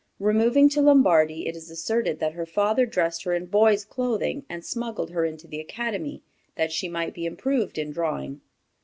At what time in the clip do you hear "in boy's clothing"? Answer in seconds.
3.35-4.47